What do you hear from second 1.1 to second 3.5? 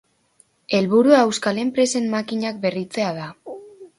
euskal enpresen makinak berritzea da.